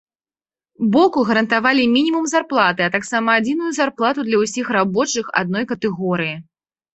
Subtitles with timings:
[0.93, 6.35] Боку гарантавалі мінімум зарплаты, а таксама адзіную зарплату для ўсіх рабочых адной катэгорыі.